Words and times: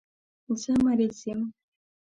زه 0.61 0.71
مریض 0.85 1.17
یم 1.27 1.41